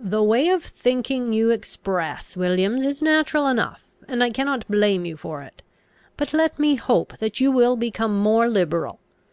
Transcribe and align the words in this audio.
"The 0.00 0.24
way 0.24 0.48
of 0.48 0.64
thinking 0.64 1.32
you 1.32 1.50
express, 1.50 2.36
Williams, 2.36 2.84
is 2.84 3.00
natural 3.00 3.46
enough, 3.46 3.84
and 4.08 4.20
I 4.24 4.30
cannot 4.30 4.66
blame 4.68 5.04
you 5.04 5.16
for 5.16 5.40
it. 5.42 5.62
But 6.16 6.32
let 6.34 6.58
me 6.58 6.74
hope 6.74 7.16
that 7.20 7.38
you 7.38 7.52
will 7.52 7.76
become 7.76 8.18
more 8.18 8.48
liberal. 8.48 8.98